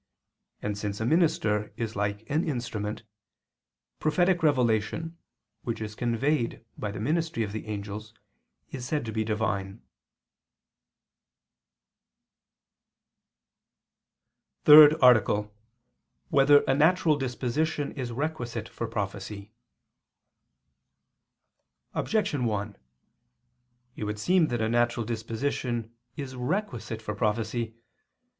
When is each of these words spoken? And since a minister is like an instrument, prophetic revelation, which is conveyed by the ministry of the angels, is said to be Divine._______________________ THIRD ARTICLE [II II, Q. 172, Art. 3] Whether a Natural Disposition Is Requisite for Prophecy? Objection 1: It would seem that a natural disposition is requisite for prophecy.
And 0.63 0.75
since 0.79 0.99
a 0.99 1.05
minister 1.05 1.71
is 1.77 1.95
like 1.95 2.27
an 2.27 2.43
instrument, 2.49 3.03
prophetic 3.99 4.41
revelation, 4.41 5.19
which 5.61 5.79
is 5.79 5.93
conveyed 5.93 6.65
by 6.75 6.89
the 6.89 6.99
ministry 6.99 7.43
of 7.43 7.51
the 7.51 7.67
angels, 7.67 8.11
is 8.71 8.83
said 8.83 9.05
to 9.05 9.11
be 9.11 9.23
Divine._______________________ 9.23 9.73
THIRD 14.63 14.95
ARTICLE 15.03 15.35
[II 15.37 15.41
II, 15.41 15.51
Q. 15.51 15.51
172, 16.31 16.33
Art. 16.39 16.47
3] 16.47 16.55
Whether 16.55 16.63
a 16.63 16.73
Natural 16.75 17.15
Disposition 17.15 17.91
Is 17.91 18.11
Requisite 18.11 18.67
for 18.69 18.87
Prophecy? 18.87 19.51
Objection 21.93 22.45
1: 22.45 22.75
It 23.97 24.05
would 24.05 24.17
seem 24.17 24.47
that 24.47 24.61
a 24.63 24.67
natural 24.67 25.05
disposition 25.05 25.95
is 26.15 26.35
requisite 26.35 27.03
for 27.03 27.13
prophecy. 27.13 27.75